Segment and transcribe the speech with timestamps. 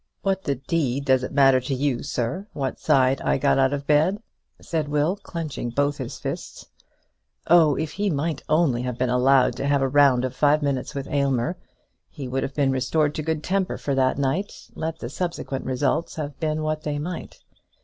[0.23, 3.85] "What the d does it matter to you, sir, what side I got out of
[3.85, 4.17] bed?"
[4.59, 6.65] said Will, clenching both his fists.
[7.45, 10.95] Oh; if he might only have been allowed to have a round of five minutes
[10.95, 11.55] with Aylmer,
[12.09, 16.15] he would have been restored to good temper for that night, let the subsequent results
[16.15, 17.37] have been what they might.